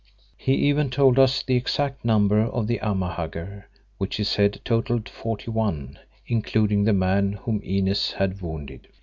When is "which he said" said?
3.99-4.59